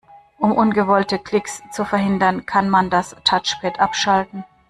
Um 0.39 0.53
ungewollte 0.53 1.19
Klicks 1.19 1.61
zu 1.71 1.85
verhindern, 1.85 2.47
kann 2.47 2.71
man 2.71 2.89
das 2.89 3.15
Touchpad 3.23 3.79
abschalten. 3.79 4.43